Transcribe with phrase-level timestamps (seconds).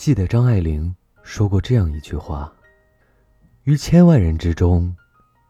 [0.00, 2.50] 记得张爱玲说过这样一句话
[3.64, 4.96] ：“于千万人之中，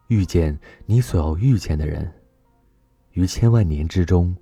[0.09, 2.05] 遇见你所要遇见的人；
[3.11, 4.35] 于千万年之中，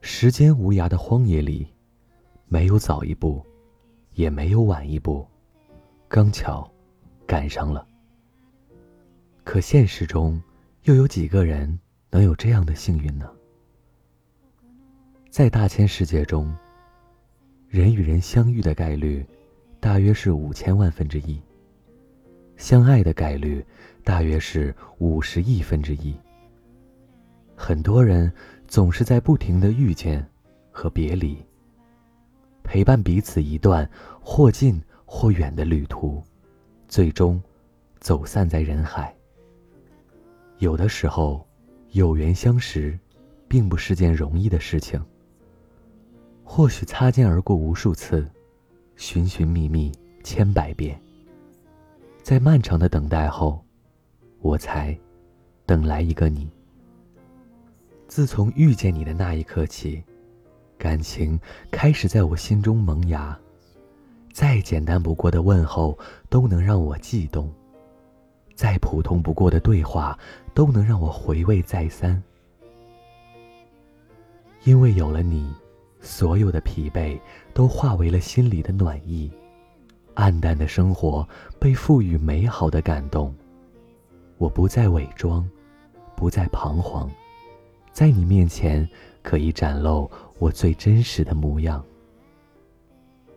[0.00, 1.72] 时间无涯的荒野里，
[2.48, 3.46] 没有早一步，
[4.14, 5.24] 也没有晚一步，
[6.08, 6.68] 刚巧
[7.24, 7.86] 赶上了。
[9.44, 10.42] 可现实中，
[10.82, 11.78] 又有几个人
[12.10, 13.30] 能有这样的幸运呢？
[15.30, 16.52] 在大千世界中，
[17.68, 19.24] 人与人相遇的概率。”
[19.84, 21.38] 大约是五千万分之一。
[22.56, 23.62] 相爱的概率
[24.02, 26.16] 大约是五十亿分之一。
[27.54, 28.32] 很多人
[28.66, 30.26] 总是在不停的遇见
[30.70, 31.36] 和别离，
[32.62, 33.86] 陪伴彼此一段
[34.22, 36.24] 或近或远的旅途，
[36.88, 37.38] 最终
[38.00, 39.14] 走散在人海。
[40.60, 41.46] 有的时候，
[41.90, 42.98] 有缘相识，
[43.46, 44.98] 并不是件容易的事情。
[46.42, 48.26] 或许擦肩而过无数次。
[48.96, 50.98] 寻寻觅觅千百遍，
[52.22, 53.62] 在漫长的等待后，
[54.40, 54.96] 我才
[55.66, 56.50] 等来一个你。
[58.06, 60.02] 自从遇见你的那一刻起，
[60.78, 61.38] 感情
[61.70, 63.36] 开始在我心中萌芽。
[64.32, 67.52] 再简单不过的问候都能让我悸动，
[68.54, 70.18] 再普通不过的对话
[70.54, 72.22] 都能让我回味再三。
[74.62, 75.52] 因为有了你。
[76.04, 77.18] 所有的疲惫
[77.54, 79.32] 都化为了心里的暖意，
[80.12, 81.26] 暗淡的生活
[81.58, 83.34] 被赋予美好的感动。
[84.36, 85.48] 我不再伪装，
[86.14, 87.10] 不再彷徨，
[87.90, 88.86] 在你面前
[89.22, 91.82] 可以展露我最真实的模样。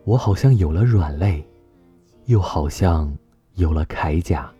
[0.04, 1.42] 我好像有了软肋，
[2.26, 3.10] 又好像
[3.54, 4.52] 有了铠甲。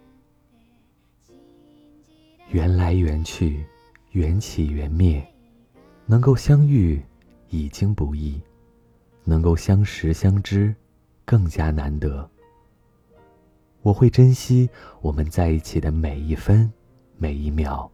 [2.50, 3.62] 缘来缘去，
[4.12, 5.22] 缘起缘灭，
[6.06, 7.02] 能够相遇。
[7.50, 8.40] 已经不易，
[9.24, 10.74] 能够相识相知，
[11.24, 12.28] 更加难得。
[13.82, 14.68] 我会珍惜
[15.00, 16.70] 我们在一起的每一分、
[17.16, 17.90] 每一秒，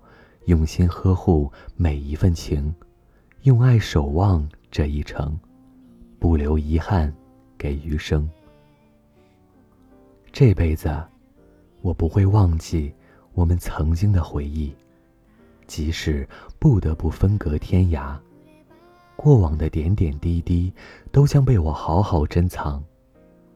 [0.46, 2.74] 用心呵护每一份情，
[3.42, 5.38] 用爱守望这一程，
[6.18, 7.14] 不留遗憾
[7.56, 8.28] 给余生。
[10.32, 10.90] 这辈子，
[11.80, 12.92] 我不会忘记
[13.34, 14.74] 我们曾经的回忆，
[15.66, 16.26] 即使
[16.58, 18.18] 不得不分隔天涯。
[19.16, 20.72] 过往的点点滴滴，
[21.10, 22.82] 都将被我好好珍藏。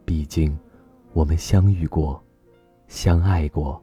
[0.04, 0.56] 毕竟，
[1.12, 2.22] 我们相遇过，
[2.86, 3.82] 相爱过，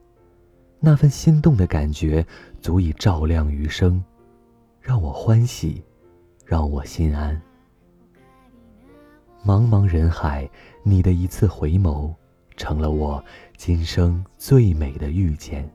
[0.80, 2.26] 那份心动的感觉
[2.60, 4.04] 足以照亮余生，
[4.82, 5.84] 让我欢喜，
[6.46, 7.40] 让我心安。
[9.46, 10.50] 茫茫人海，
[10.82, 12.12] 你的一次回眸，
[12.58, 13.24] 成了我
[13.58, 15.70] 今生最美的遇见。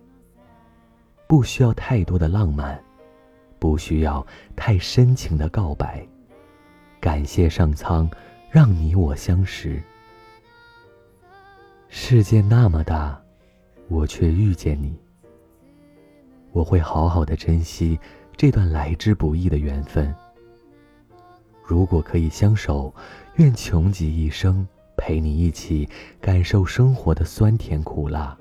[1.29, 2.83] 不需要太多的浪漫。
[3.61, 4.27] 不需要
[4.57, 6.05] 太深情的告白，
[6.99, 8.11] 感谢上苍，
[8.51, 9.81] 让你我相识。
[11.89, 13.21] 世界那么大，
[13.89, 14.99] 我却遇见你。
[16.53, 17.97] 我会好好的珍惜
[18.37, 20.13] 这段来之不易的缘分。
[21.65, 22.93] 如果可以相守，
[23.37, 24.67] 愿穷极一生
[24.97, 25.89] 陪你一起
[26.21, 28.37] 感受生活的酸甜苦辣。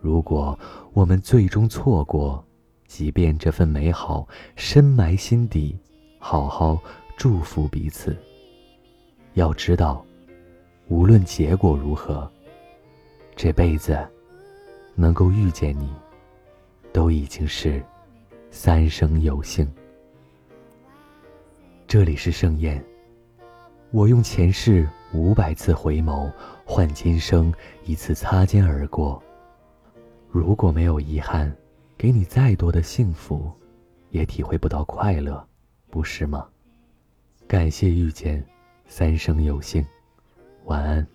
[0.00, 0.58] 如果
[0.92, 2.44] 我们最终错过，
[2.86, 5.76] 即便这份美好深埋心底，
[6.18, 6.78] 好好
[7.16, 8.16] 祝福彼此。
[9.32, 10.04] 要知道，
[10.88, 12.30] 无论结果如何，
[13.34, 13.98] 这辈子
[14.94, 15.92] 能够遇见你，
[16.92, 17.82] 都已经是
[18.50, 19.68] 三生有幸。
[21.88, 22.84] 这里是盛宴，
[23.90, 26.30] 我用前世五百次回眸，
[26.64, 27.52] 换今生
[27.84, 29.20] 一次擦肩而过。
[30.30, 31.52] 如果没有遗憾。
[31.96, 33.50] 给你再多的幸福
[34.10, 35.46] 也体会不到快乐
[35.90, 36.46] 不是吗？
[37.46, 38.44] 感谢遇见
[38.86, 39.84] 三生有幸
[40.64, 41.06] 晚安。